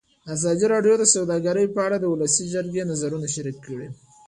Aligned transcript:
ازادي 0.35 0.65
راډیو 0.73 0.95
د 0.99 1.03
سوداګري 1.15 1.65
په 1.75 1.79
اړه 1.85 1.97
د 1.99 2.05
ولسي 2.13 2.45
جرګې 2.53 2.83
نظرونه 2.91 3.27
شریک 3.35 3.57
کړي. 3.65 3.87